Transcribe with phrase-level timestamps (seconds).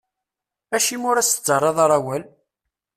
[0.75, 2.23] Acimi ur as-tettarraḍ ara awal?